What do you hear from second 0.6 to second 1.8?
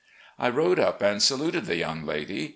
up and saluted the